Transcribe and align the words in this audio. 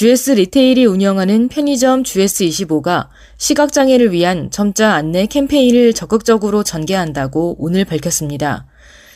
GS 0.00 0.30
리테일이 0.30 0.86
운영하는 0.86 1.48
편의점 1.48 2.04
GS25가 2.04 3.08
시각장애를 3.36 4.12
위한 4.12 4.50
점자 4.50 4.94
안내 4.94 5.26
캠페인을 5.26 5.92
적극적으로 5.92 6.62
전개한다고 6.62 7.56
오늘 7.58 7.84
밝혔습니다. 7.84 8.64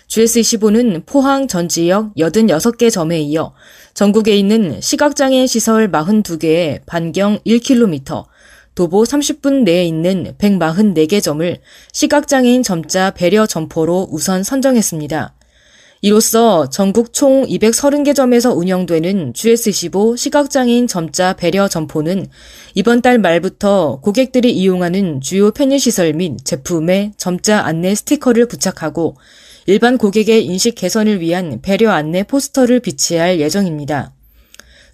GS25는 0.09 1.07
포항 1.07 1.49
전 1.49 1.71
지역 1.71 2.15
86개 2.17 2.91
점에 2.91 3.19
이어 3.23 3.55
전국에 3.95 4.37
있는 4.37 4.79
시각장애 4.83 5.47
시설 5.47 5.91
42개에 5.91 6.85
반경 6.85 7.39
1km, 7.47 8.27
도보 8.75 9.05
30분 9.05 9.63
내에 9.63 9.87
있는 9.87 10.35
144개 10.37 11.23
점을 11.23 11.61
시각장애인 11.95 12.63
점자 12.63 13.11
배려 13.13 13.47
점포로 13.47 14.09
우선 14.11 14.43
선정했습니다. 14.43 15.35
이로써 16.05 16.69
전국 16.69 17.15
총 17.15 17.47
230개 17.47 18.15
점에서 18.15 18.53
운영되는 18.53 19.33
GS15 19.33 20.19
시각장애인 20.19 20.87
점자 20.87 21.33
배려 21.33 21.67
점포는 21.67 22.27
이번 22.75 23.01
달 23.01 23.19
말부터 23.19 24.01
고객들이 24.03 24.53
이용하는 24.53 25.23
주요 25.23 25.51
편의시설 25.51 26.13
및 26.13 26.45
제품에 26.45 27.13
점자 27.17 27.65
안내 27.65 27.95
스티커를 27.95 28.49
부착하고 28.49 29.17
일반 29.65 29.97
고객의 29.97 30.45
인식 30.45 30.75
개선을 30.75 31.23
위한 31.23 31.63
배려 31.63 31.91
안내 31.93 32.23
포스터를 32.25 32.81
비치할 32.81 33.41
예정입니다. 33.41 34.13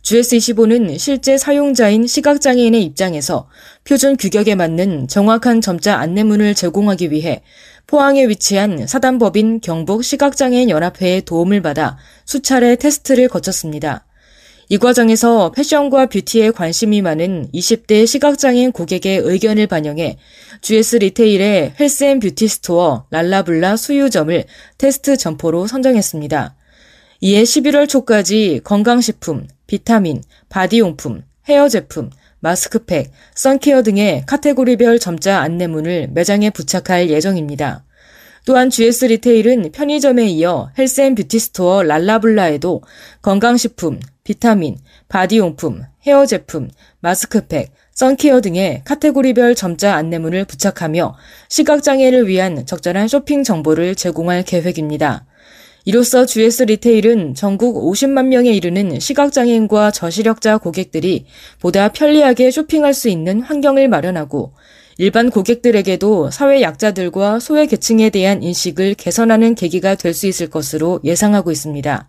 GS25는 0.02 0.96
실제 0.96 1.36
사용자인 1.36 2.06
시각장애인의 2.06 2.84
입장에서 2.84 3.48
표준 3.84 4.16
규격에 4.16 4.54
맞는 4.54 5.08
정확한 5.08 5.60
점자 5.60 5.98
안내문을 5.98 6.54
제공하기 6.54 7.10
위해 7.10 7.42
포항에 7.90 8.28
위치한 8.28 8.86
사단법인 8.86 9.60
경북 9.60 10.04
시각장애인 10.04 10.70
연합회의 10.70 11.22
도움을 11.22 11.60
받아 11.60 11.98
수차례 12.24 12.76
테스트를 12.76 13.26
거쳤습니다. 13.26 14.06
이 14.68 14.78
과정에서 14.78 15.50
패션과 15.50 16.06
뷰티에 16.06 16.52
관심이 16.52 17.02
많은 17.02 17.48
20대 17.52 18.06
시각장애인 18.06 18.70
고객의 18.70 19.22
의견을 19.24 19.66
반영해 19.66 20.18
GS 20.60 20.98
리테일의 20.98 21.74
헬스앤뷰티 21.80 22.46
스토어 22.46 23.06
랄라블라 23.10 23.76
수유점을 23.76 24.44
테스트 24.78 25.16
점포로 25.16 25.66
선정했습니다. 25.66 26.54
이에 27.22 27.42
11월 27.42 27.88
초까지 27.88 28.60
건강식품, 28.62 29.48
비타민, 29.66 30.22
바디용품, 30.48 31.24
헤어 31.48 31.68
제품, 31.68 32.10
마스크팩, 32.40 33.10
선케어 33.34 33.82
등의 33.82 34.24
카테고리별 34.26 34.98
점자 34.98 35.40
안내문을 35.40 36.08
매장에 36.12 36.50
부착할 36.50 37.10
예정입니다. 37.10 37.84
또한 38.46 38.70
GS 38.70 39.04
리테일은 39.04 39.70
편의점에 39.72 40.26
이어 40.26 40.70
헬스앤뷰티 40.78 41.38
스토어 41.38 41.82
랄라블라에도 41.82 42.82
건강식품, 43.22 44.00
비타민, 44.24 44.78
바디용품, 45.08 45.82
헤어 46.06 46.24
제품, 46.24 46.70
마스크팩, 47.00 47.72
선케어 47.92 48.40
등의 48.40 48.82
카테고리별 48.86 49.54
점자 49.54 49.94
안내문을 49.94 50.46
부착하며 50.46 51.16
시각장애를 51.50 52.28
위한 52.28 52.64
적절한 52.64 53.08
쇼핑 53.08 53.44
정보를 53.44 53.94
제공할 53.94 54.42
계획입니다. 54.42 55.26
이로써 55.90 56.24
GS 56.24 56.62
리테일은 56.62 57.34
전국 57.34 57.74
50만 57.74 58.26
명에 58.26 58.52
이르는 58.52 59.00
시각장애인과 59.00 59.90
저시력자 59.90 60.58
고객들이 60.58 61.26
보다 61.58 61.88
편리하게 61.88 62.52
쇼핑할 62.52 62.94
수 62.94 63.08
있는 63.08 63.40
환경을 63.40 63.88
마련하고 63.88 64.52
일반 64.98 65.30
고객들에게도 65.30 66.30
사회 66.30 66.62
약자들과 66.62 67.40
소외 67.40 67.66
계층에 67.66 68.08
대한 68.10 68.40
인식을 68.40 68.94
개선하는 68.94 69.56
계기가 69.56 69.96
될 69.96 70.14
수 70.14 70.28
있을 70.28 70.48
것으로 70.48 71.00
예상하고 71.02 71.50
있습니다. 71.50 72.08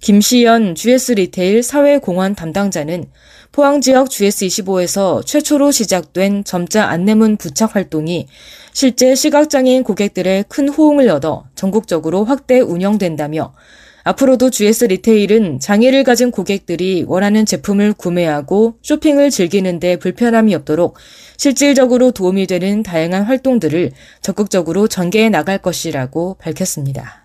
김시연 0.00 0.74
GS 0.74 1.12
리테일 1.12 1.62
사회공헌 1.62 2.34
담당자는 2.34 3.04
포항 3.54 3.80
지역 3.80 4.08
GS25에서 4.08 5.24
최초로 5.24 5.70
시작된 5.70 6.42
점자 6.42 6.86
안내문 6.86 7.36
부착 7.36 7.76
활동이 7.76 8.26
실제 8.72 9.14
시각장애인 9.14 9.84
고객들의 9.84 10.46
큰 10.48 10.68
호응을 10.68 11.08
얻어 11.08 11.44
전국적으로 11.54 12.24
확대 12.24 12.58
운영된다며 12.58 13.54
앞으로도 14.02 14.50
GS 14.50 14.86
리테일은 14.86 15.60
장애를 15.60 16.02
가진 16.02 16.32
고객들이 16.32 17.04
원하는 17.06 17.46
제품을 17.46 17.92
구매하고 17.92 18.74
쇼핑을 18.82 19.30
즐기는데 19.30 20.00
불편함이 20.00 20.52
없도록 20.56 20.96
실질적으로 21.36 22.10
도움이 22.10 22.48
되는 22.48 22.82
다양한 22.82 23.22
활동들을 23.22 23.92
적극적으로 24.20 24.88
전개해 24.88 25.28
나갈 25.28 25.58
것이라고 25.58 26.38
밝혔습니다. 26.40 27.23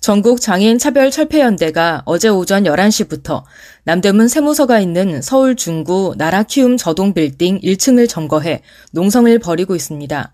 전국 0.00 0.40
장애인 0.40 0.78
차별 0.78 1.10
철폐연대가 1.10 2.02
어제 2.04 2.28
오전 2.28 2.64
11시부터 2.64 3.42
남대문 3.82 4.28
세무서가 4.28 4.78
있는 4.78 5.20
서울 5.20 5.56
중구 5.56 6.14
나라키움 6.16 6.76
저동 6.76 7.12
빌딩 7.12 7.60
1층을 7.60 8.08
점거해 8.08 8.62
농성을 8.92 9.38
벌이고 9.40 9.74
있습니다. 9.74 10.32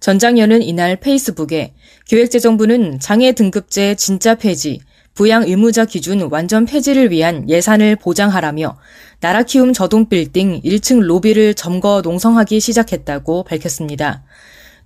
전장현은 0.00 0.62
이날 0.62 0.96
페이스북에 0.96 1.74
기획재정부는 2.04 3.00
장애 3.00 3.32
등급제 3.32 3.94
진짜 3.94 4.34
폐지, 4.34 4.80
부양 5.14 5.44
의무자 5.44 5.86
기준 5.86 6.28
완전 6.30 6.66
폐지를 6.66 7.10
위한 7.10 7.48
예산을 7.48 7.96
보장하라며 7.96 8.76
나라키움 9.20 9.72
저동 9.72 10.10
빌딩 10.10 10.60
1층 10.60 11.00
로비를 11.00 11.54
점거 11.54 12.02
농성하기 12.02 12.60
시작했다고 12.60 13.44
밝혔습니다. 13.44 14.22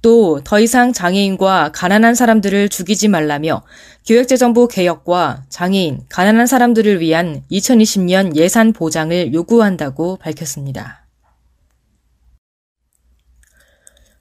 또 0.03 0.41
더 0.43 0.61
이상 0.61 0.93
장애인과 0.93 1.73
가난한 1.73 2.15
사람들을 2.15 2.69
죽이지 2.69 3.09
말라며 3.09 3.63
기획재정부 4.05 4.69
개혁과 4.69 5.45
장애인, 5.49 6.03
가난한 6.09 6.47
사람들을 6.47 7.01
위한 7.01 7.43
2020년 7.51 8.37
예산 8.37 8.73
보장을 8.73 9.35
요구한다고 9.35 10.17
밝혔습니다. 10.17 11.01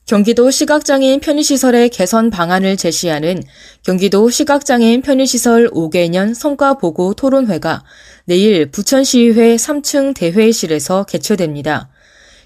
경기도 0.05 0.49
시각장애인 0.49 1.19
편의시설의 1.19 1.89
개선 1.89 2.31
방안을 2.31 2.77
제시하는 2.77 3.43
경기도 3.83 4.27
시각장애인 4.31 5.03
편의시설 5.03 5.69
5개년 5.69 6.33
성과보고 6.33 7.13
토론회가 7.13 7.83
내일 8.25 8.71
부천시의회 8.71 9.55
3층 9.55 10.15
대회실에서 10.15 11.03
개최됩니다. 11.03 11.89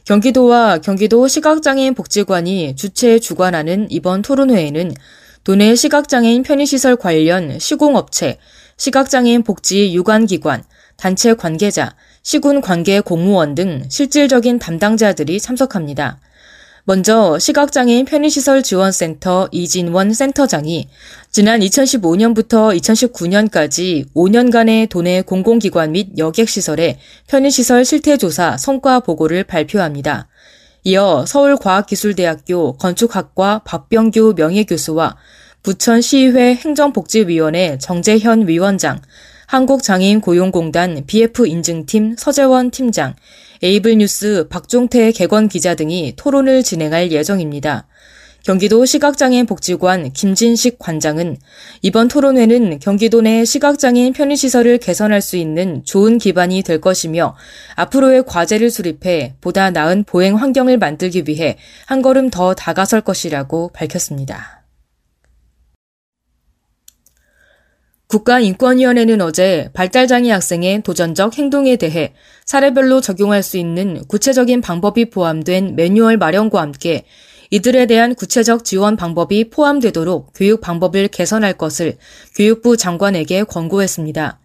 경기도와 0.06 0.80
경기도 0.80 1.30
시각장애인 1.30 1.94
복지관이 1.94 2.76
주최 2.76 3.20
주관하는 3.20 3.88
이번 3.90 4.22
토론회에는 4.22 4.94
도내 5.46 5.76
시각장애인 5.76 6.44
편의시설 6.44 6.98
관련 6.98 7.58
시공업체, 7.58 8.38
시각장애인 8.76 9.44
복지 9.44 9.94
유관기관, 9.94 10.64
단체 10.98 11.34
관계자, 11.34 11.96
시군 12.22 12.60
관계 12.60 13.00
공무원 13.00 13.56
등 13.56 13.86
실질적인 13.88 14.60
담당자들이 14.60 15.40
참석합니다. 15.40 16.20
먼저 16.86 17.40
시각장애인 17.40 18.04
편의시설 18.04 18.62
지원센터 18.62 19.48
이진원 19.54 20.14
센터장이 20.14 20.90
지난 21.32 21.62
2015년부터 21.62 22.78
2019년까지 22.78 24.06
5년간의 24.14 24.90
도내 24.90 25.22
공공기관 25.22 25.94
및 25.94 26.18
여객시설의 26.18 26.98
편의시설 27.28 27.86
실태조사 27.86 28.58
성과 28.58 29.00
보고를 29.00 29.46
발표합니다. 29.46 30.28
이어 30.84 31.24
서울과학기술대학교 31.26 32.76
건축학과 32.76 33.60
박병규 33.60 34.34
명예교수와 34.36 35.16
부천시의회 35.64 36.56
행정복지위원회 36.56 37.78
정재현 37.78 38.50
위원장, 38.50 39.00
한국장애인 39.48 40.20
고용공단 40.20 41.04
BF 41.08 41.48
인증팀 41.48 42.18
서재원 42.18 42.72
팀장, 42.72 43.16
에이블뉴스 43.64 44.48
박종태 44.50 45.14
개건 45.14 45.48
기자 45.48 45.74
등이 45.74 46.16
토론을 46.18 46.64
진행할 46.64 47.14
예정입니다. 47.14 47.88
경기도 48.44 48.84
시각장애인 48.84 49.46
복지관 49.46 50.12
김진식 50.12 50.78
관장은 50.80 51.38
이번 51.82 52.10
토론회는 52.10 52.80
경기도 52.80 53.22
내 53.22 53.46
시각장애인 53.46 54.12
편의시설을 54.12 54.80
개선할 54.80 55.22
수 55.22 55.38
있는 55.38 55.82
좋은 55.86 56.18
기반이 56.18 56.62
될 56.64 56.82
것이며 56.82 57.38
앞으로의 57.76 58.26
과제를 58.26 58.70
수립해 58.70 59.36
보다 59.40 59.72
나은 59.72 60.04
보행 60.04 60.36
환경을 60.36 60.78
만들기 60.78 61.24
위해 61.28 61.58
한 61.86 62.02
걸음 62.02 62.30
더 62.30 62.54
다가설 62.54 63.00
것이라고 63.00 63.70
밝혔습니다. 63.70 64.63
국가인권위원회는 68.14 69.22
어제 69.22 69.70
발달장애 69.74 70.30
학생의 70.30 70.84
도전적 70.84 71.36
행동에 71.36 71.78
대해 71.78 72.14
사례별로 72.46 73.02
적용할 73.02 73.42
수 73.42 73.58
있는 73.58 74.04
구체적인 74.08 74.62
방법이 74.62 75.10
포함된 75.10 75.76
매뉴얼 75.76 76.18
마련과 76.18 76.62
함께 76.62 77.06
이들에 77.50 77.88
대한 77.88 78.14
구체적 78.14 78.66
지원 78.66 78.98
방법이 78.98 79.50
포함되도록 79.50 80.34
교육 80.36 80.62
방법을 80.62 81.08
개선할 81.08 81.54
것을 81.54 81.98
교육부 82.36 82.78
장관에게 82.78 83.46
권고했습니다. 83.46 84.40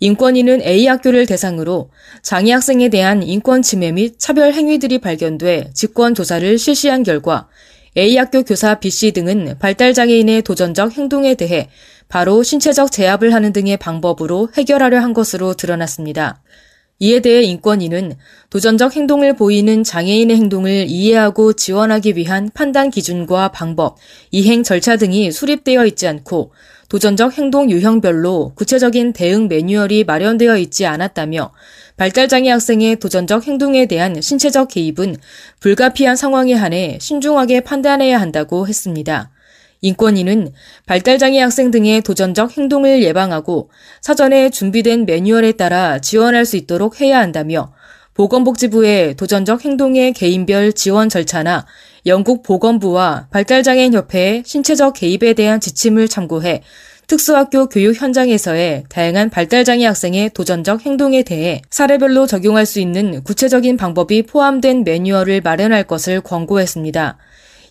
인권위는 0.00 0.62
A 0.62 0.86
학교를 0.86 1.26
대상으로 1.26 1.90
장애 2.22 2.52
학생에 2.52 2.88
대한 2.88 3.22
인권 3.22 3.60
침해 3.60 3.92
및 3.92 4.14
차별 4.18 4.54
행위들이 4.54 5.00
발견돼 5.00 5.72
직권 5.74 6.14
조사를 6.14 6.56
실시한 6.56 7.02
결과 7.02 7.48
A 7.94 8.16
학교 8.16 8.42
교사 8.42 8.80
B씨 8.80 9.12
등은 9.12 9.58
발달장애인의 9.58 10.42
도전적 10.42 10.96
행동에 10.96 11.34
대해 11.34 11.68
바로 12.12 12.42
신체적 12.42 12.92
제압을 12.92 13.32
하는 13.32 13.54
등의 13.54 13.78
방법으로 13.78 14.50
해결하려 14.54 15.00
한 15.00 15.14
것으로 15.14 15.54
드러났습니다. 15.54 16.42
이에 16.98 17.20
대해 17.20 17.42
인권위는 17.42 18.16
도전적 18.50 18.94
행동을 18.94 19.34
보이는 19.34 19.82
장애인의 19.82 20.36
행동을 20.36 20.84
이해하고 20.88 21.54
지원하기 21.54 22.16
위한 22.16 22.50
판단 22.52 22.90
기준과 22.90 23.52
방법, 23.52 23.96
이행 24.30 24.62
절차 24.62 24.98
등이 24.98 25.32
수립되어 25.32 25.86
있지 25.86 26.06
않고 26.06 26.52
도전적 26.90 27.38
행동 27.38 27.70
유형별로 27.70 28.52
구체적인 28.56 29.14
대응 29.14 29.48
매뉴얼이 29.48 30.04
마련되어 30.04 30.58
있지 30.58 30.84
않았다며 30.84 31.50
발달장애 31.96 32.50
학생의 32.50 32.96
도전적 32.96 33.46
행동에 33.46 33.86
대한 33.86 34.20
신체적 34.20 34.68
개입은 34.68 35.16
불가피한 35.60 36.16
상황에 36.16 36.52
한해 36.52 36.98
신중하게 37.00 37.60
판단해야 37.60 38.20
한다고 38.20 38.68
했습니다. 38.68 39.30
인권위는 39.82 40.52
발달장애 40.86 41.40
학생 41.40 41.70
등의 41.70 42.00
도전적 42.02 42.56
행동을 42.56 43.02
예방하고 43.02 43.70
사전에 44.00 44.48
준비된 44.48 45.04
매뉴얼에 45.06 45.52
따라 45.52 45.98
지원할 45.98 46.46
수 46.46 46.56
있도록 46.56 47.00
해야 47.00 47.18
한다며 47.18 47.72
보건복지부의 48.14 49.16
도전적 49.16 49.64
행동의 49.64 50.12
개인별 50.12 50.72
지원 50.72 51.08
절차나 51.08 51.66
영국 52.06 52.42
보건부와 52.42 53.26
발달장애인협회의 53.30 54.44
신체적 54.46 54.94
개입에 54.94 55.34
대한 55.34 55.60
지침을 55.60 56.08
참고해 56.08 56.62
특수학교 57.08 57.68
교육 57.68 58.00
현장에서의 58.00 58.84
다양한 58.88 59.30
발달장애 59.30 59.84
학생의 59.84 60.30
도전적 60.30 60.86
행동에 60.86 61.22
대해 61.22 61.60
사례별로 61.68 62.26
적용할 62.26 62.66
수 62.66 62.80
있는 62.80 63.22
구체적인 63.24 63.76
방법이 63.76 64.22
포함된 64.22 64.84
매뉴얼을 64.84 65.40
마련할 65.40 65.84
것을 65.84 66.20
권고했습니다. 66.20 67.18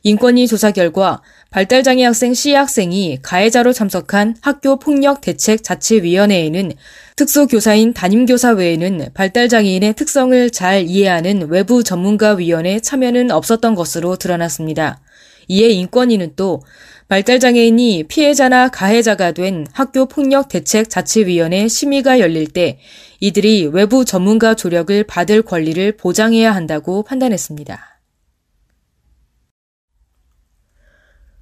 인권위 0.04 0.48
조사 0.48 0.72
결과 0.72 1.22
발달장애 1.52 2.04
학생 2.04 2.34
C 2.34 2.54
학생이 2.54 3.20
가해자로 3.22 3.72
참석한 3.72 4.36
학교 4.42 4.80
폭력 4.80 5.22
대책 5.22 5.64
자치위원회에는 5.64 6.72
특수교사인 7.16 7.94
담임교사 7.94 8.52
외에는 8.54 9.10
발달장애인의 9.14 9.94
특성을 9.94 10.50
잘 10.50 10.86
이해하는 10.88 11.50
외부 11.50 11.84
전문가 11.84 12.34
위원회 12.34 12.80
참여는 12.80 13.30
없었던 13.30 13.76
것으로 13.76 14.16
드러났습니다. 14.16 15.02
이에 15.48 15.68
인권위는 15.70 16.34
또 16.36 16.64
발달장애인이 17.10 18.06
피해자나 18.08 18.70
가해자가 18.70 19.34
된 19.34 19.68
학교 19.74 20.06
폭력 20.06 20.48
대책 20.48 20.90
자치위원회 20.90 21.68
심의가 21.68 22.20
열릴 22.20 22.48
때 22.48 22.80
이들이 23.20 23.68
외부 23.68 24.06
전문가 24.06 24.56
조력을 24.56 25.04
받을 25.04 25.42
권리를 25.42 25.92
보장해야 25.98 26.56
한다고 26.56 27.04
판단했습니다. 27.04 27.91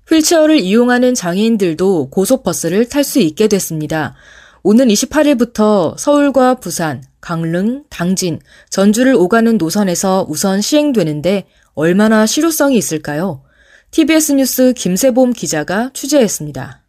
휠체어를 0.09 0.59
이용하는 0.59 1.13
장애인들도 1.13 2.09
고속버스를 2.09 2.89
탈 2.89 3.03
수 3.03 3.19
있게 3.19 3.47
됐습니다. 3.47 4.15
오는 4.63 4.87
28일부터 4.87 5.97
서울과 5.97 6.55
부산, 6.55 7.03
강릉, 7.21 7.83
당진, 7.89 8.39
전주를 8.69 9.13
오가는 9.15 9.57
노선에서 9.57 10.25
우선 10.27 10.61
시행되는데 10.61 11.45
얼마나 11.75 12.25
실효성이 12.25 12.77
있을까요? 12.77 13.43
TBS 13.91 14.33
뉴스 14.33 14.73
김세봄 14.73 15.33
기자가 15.33 15.91
취재했습니다. 15.93 16.81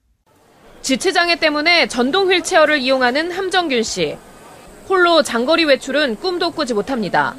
지체장애 0.82 1.36
때문에 1.38 1.88
전동 1.88 2.32
휠체어를 2.32 2.78
이용하는 2.78 3.30
함정균 3.30 3.82
씨. 3.82 4.16
홀로 4.88 5.22
장거리 5.22 5.64
외출은 5.64 6.16
꿈도 6.16 6.50
꾸지 6.50 6.74
못합니다. 6.74 7.36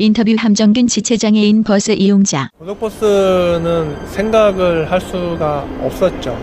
인터뷰 0.00 0.32
함정균 0.38 0.86
지체장애인 0.86 1.64
버스 1.64 1.90
이용자. 1.90 2.50
고속버스는 2.56 4.06
생각을 4.06 4.88
할 4.88 5.00
수가 5.00 5.66
없었죠. 5.82 6.38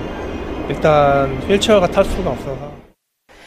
일단 0.67 1.37
휠체어가 1.47 1.87
탈 1.87 2.03
수가 2.03 2.31
없어서. 2.31 2.73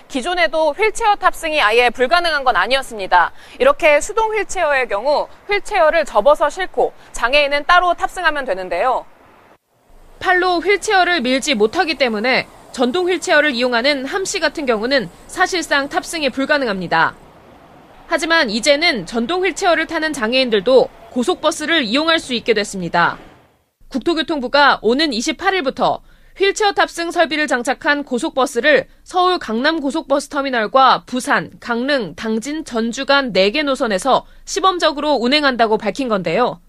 기존에도 0.08 0.72
휠체어 0.72 1.14
탑승이 1.16 1.60
아예 1.60 1.90
불가능한 1.90 2.42
건 2.42 2.56
아니었습니다. 2.56 3.32
이렇게 3.58 4.00
수동 4.00 4.34
휠체어의 4.34 4.88
경우 4.88 5.28
휠체어를 5.46 6.06
접어서 6.06 6.48
싣고 6.48 6.94
장애인은 7.12 7.64
따로 7.66 7.92
탑승하면 7.92 8.46
되는데요. 8.46 9.04
팔로 10.20 10.60
휠체어를 10.60 11.20
밀지 11.20 11.54
못하기 11.54 11.96
때문에 11.96 12.46
전동 12.72 13.10
휠체어를 13.10 13.50
이용하는 13.50 14.06
함씨 14.06 14.40
같은 14.40 14.64
경우는 14.64 15.10
사실상 15.26 15.90
탑승이 15.90 16.30
불가능합니다. 16.30 17.14
하지만 18.10 18.48
이제는 18.48 19.04
전동 19.04 19.44
휠체어를 19.44 19.86
타는 19.86 20.14
장애인들도 20.14 20.88
고속버스를 21.10 21.84
이용할 21.84 22.18
수 22.18 22.32
있게 22.32 22.54
됐습니다. 22.54 23.18
국토교통부가 23.88 24.78
오는 24.80 25.10
28일부터 25.10 26.00
휠체어 26.38 26.72
탑승 26.72 27.10
설비를 27.10 27.46
장착한 27.46 28.04
고속버스를 28.04 28.86
서울 29.04 29.38
강남 29.38 29.80
고속버스 29.80 30.28
터미널과 30.28 31.04
부산, 31.04 31.50
강릉, 31.60 32.14
당진, 32.14 32.64
전주 32.64 33.04
간 33.04 33.34
4개 33.34 33.62
노선에서 33.62 34.24
시범적으로 34.46 35.14
운행한다고 35.16 35.76
밝힌 35.76 36.08
건데요. 36.08 36.60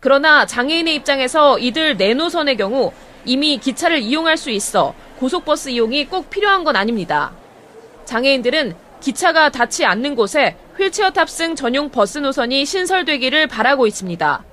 그러나 0.00 0.46
장애인의 0.46 0.94
입장에서 0.94 1.58
이들 1.58 1.98
4노선의 1.98 2.56
경우 2.56 2.92
이미 3.26 3.58
기차를 3.58 3.98
이용할 3.98 4.38
수 4.38 4.50
있어 4.50 4.94
고속버스 5.18 5.68
이용이 5.68 6.06
꼭 6.06 6.30
필요한 6.30 6.64
건 6.64 6.76
아닙니다. 6.76 7.32
장애인들은 8.06 8.87
기차가 9.00 9.50
닿지 9.50 9.84
않는 9.84 10.14
곳에 10.14 10.56
휠체어 10.78 11.10
탑승 11.10 11.54
전용 11.54 11.90
버스 11.90 12.18
노선이 12.18 12.64
신설되기를 12.64 13.46
바라고 13.46 13.86
있습니다. 13.86 14.44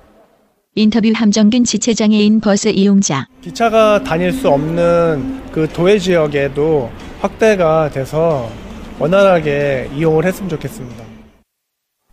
인터뷰 0.74 1.10
함정균 1.14 1.64
지체장애인 1.64 2.40
버스 2.40 2.68
이용자. 2.68 3.28
기차가 3.40 4.02
다닐 4.04 4.32
수 4.32 4.48
없는 4.48 5.50
그 5.50 5.66
도해 5.72 5.98
지역에도 5.98 6.90
확대가 7.20 7.88
돼서 7.90 8.50
원활하게 8.98 9.90
이용을 9.94 10.24
했으면 10.24 10.50
좋겠습니다. 10.50 11.04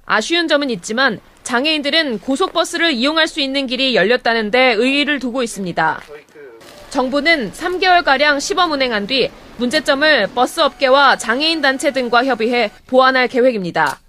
아쉬운 0.05 0.47
점은 0.47 0.69
있지만 0.69 1.19
장애인들은 1.43 2.19
고속버스를 2.19 2.93
이용할 2.93 3.27
수 3.27 3.41
있는 3.41 3.67
길이 3.67 3.95
열렸다는데 3.95 4.73
의의를 4.73 5.19
두고 5.19 5.43
있습니다. 5.43 6.01
정부는 6.89 7.51
3개월가량 7.51 8.39
시범 8.39 8.71
운행한 8.71 9.07
뒤 9.07 9.29
문제점을 9.57 10.27
버스 10.27 10.59
업계와 10.59 11.17
장애인 11.17 11.61
단체 11.61 11.91
등과 11.91 12.25
협의해 12.25 12.71
보완할 12.87 13.27
계획입니다. 13.27 13.99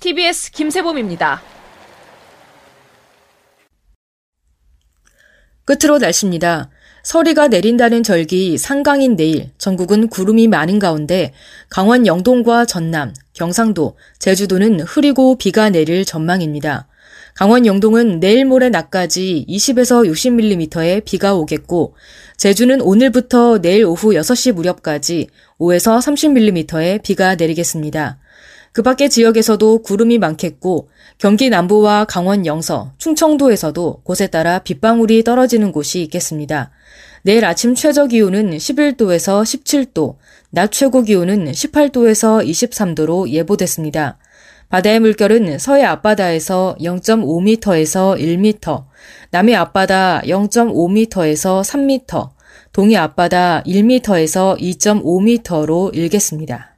TBS 0.00 0.52
김세범입니다. 0.52 1.42
끝으로 5.64 5.98
날씨입니다. 5.98 6.70
서리가 7.02 7.48
내린다는 7.48 8.02
절기 8.02 8.56
상강인 8.58 9.16
내일 9.16 9.50
전국은 9.58 10.08
구름이 10.08 10.48
많은 10.48 10.78
가운데 10.78 11.32
강원 11.68 12.06
영동과 12.06 12.64
전남, 12.64 13.14
경상도, 13.34 13.96
제주도는 14.18 14.80
흐리고 14.80 15.36
비가 15.36 15.68
내릴 15.70 16.04
전망입니다. 16.04 16.86
강원 17.34 17.66
영동은 17.66 18.20
내일 18.20 18.44
모레 18.44 18.68
낮까지 18.68 19.46
20에서 19.48 20.08
60mm의 20.08 21.04
비가 21.04 21.34
오겠고 21.34 21.96
제주는 22.36 22.80
오늘부터 22.80 23.58
내일 23.58 23.86
오후 23.86 24.10
6시 24.10 24.52
무렵까지 24.52 25.26
5에서 25.58 25.98
30mm의 25.98 27.02
비가 27.02 27.34
내리겠습니다. 27.34 28.18
그 28.70 28.82
밖의 28.82 29.10
지역에서도 29.10 29.82
구름이 29.82 30.18
많겠고 30.18 30.88
경기 31.18 31.50
남부와 31.50 32.04
강원 32.04 32.46
영서, 32.46 32.92
충청도에서도 32.98 34.02
곳에 34.04 34.28
따라 34.28 34.60
빗방울이 34.60 35.24
떨어지는 35.24 35.72
곳이 35.72 36.02
있겠습니다. 36.02 36.70
내일 37.22 37.44
아침 37.46 37.74
최저 37.74 38.06
기온은 38.06 38.50
11도에서 38.56 39.42
17도, 39.42 40.16
낮 40.50 40.70
최고 40.70 41.02
기온은 41.02 41.50
18도에서 41.50 42.48
23도로 42.48 43.28
예보됐습니다. 43.28 44.18
바다의 44.68 45.00
물결은 45.00 45.58
서해 45.58 45.84
앞바다에서 45.84 46.76
0.5m에서 46.80 48.18
1m, 48.18 48.84
남해 49.30 49.54
앞바다 49.54 50.22
0.5m에서 50.22 51.62
3m, 51.62 52.30
동해 52.72 52.96
앞바다 52.96 53.62
1m에서 53.64 54.58
2.5m로 54.58 55.94
일겠습니다. 55.94 56.74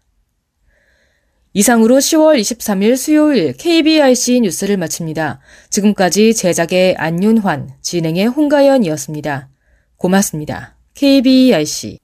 이상으로 1.54 1.96
10월 1.96 2.38
23일 2.38 2.98
수요일 2.98 3.54
KBRC 3.54 4.40
뉴스를 4.40 4.76
마칩니다. 4.76 5.40
지금까지 5.70 6.34
제작의 6.34 6.96
안윤환, 6.98 7.70
진행의 7.80 8.26
홍가연이었습니다. 8.26 9.48
고맙습니다. 9.96 10.76
KBRC 10.92 12.00